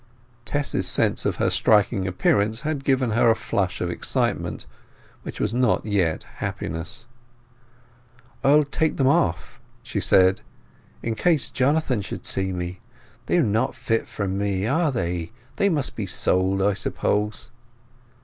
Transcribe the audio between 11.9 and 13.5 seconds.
should see me. They are